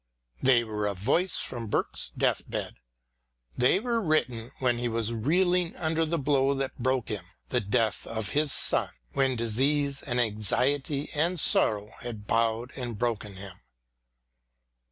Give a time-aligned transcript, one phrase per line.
[0.41, 2.77] They were a voice from Burke's deathbed.
[3.55, 8.07] They were written when he was reeling under the blow that broke him, the death
[8.07, 13.59] of his son, when disease and anxiety and sorrow had bowed and broken him.